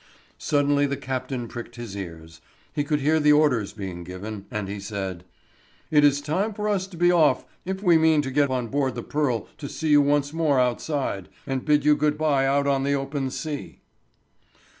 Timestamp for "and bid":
11.45-11.85